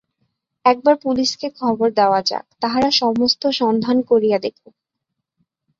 [0.65, 4.73] একবার পুলিসকে খবর দেওয়া যাক, তাহারা সমস্ত সন্ধান করিয়া দেখুক।